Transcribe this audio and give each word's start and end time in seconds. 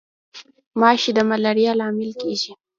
ماشي 0.81 1.11
د 1.15 1.19
ملاریا 1.29 1.71
لامل 1.79 2.11
کیږي 2.21 2.51